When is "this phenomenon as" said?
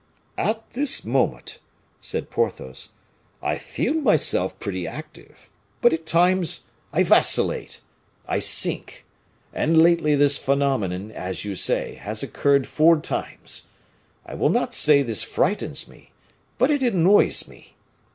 10.15-11.45